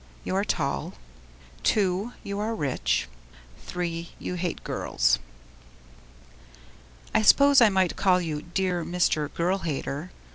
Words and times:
You 0.23 0.35
are 0.35 0.43
tall. 0.43 0.95
II. 1.77 2.09
You 2.23 2.39
are 2.39 2.55
rich. 2.55 3.07
III. 3.77 4.09
You 4.17 4.33
hate 4.33 4.63
girls. 4.63 5.19
I 7.13 7.21
suppose 7.21 7.61
I 7.61 7.69
might 7.69 7.95
call 7.95 8.19
you 8.19 8.41
Dear 8.41 8.83
Mr. 8.83 9.31
Girl 9.31 9.59
Hater. 9.59 10.09